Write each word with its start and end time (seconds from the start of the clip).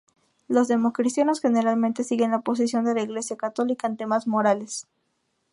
Los 0.47 0.67
democristianos 0.67 1.41
generalmente 1.41 2.03
siguen 2.03 2.31
la 2.31 2.39
posición 2.41 2.85
de 2.85 2.95
la 2.95 3.03
Iglesia 3.03 3.37
católica 3.37 3.85
en 3.85 3.97
temas 3.97 4.25
morales. 4.25 4.87